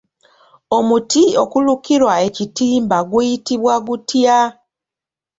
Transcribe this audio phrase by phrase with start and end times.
[0.77, 4.37] Omuti okulukirwa ekitimba guyitibwa gutya?